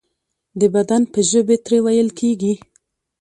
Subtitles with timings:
[0.59, 2.53] د بدن په ژبې ترې ویل کیږي.